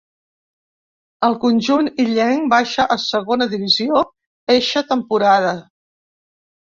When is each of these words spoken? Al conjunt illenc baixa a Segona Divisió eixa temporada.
Al 1.27 1.35
conjunt 1.43 1.91
illenc 2.05 2.49
baixa 2.55 2.87
a 2.95 2.99
Segona 3.03 3.49
Divisió 3.55 4.03
eixa 4.59 4.87
temporada. 4.95 5.53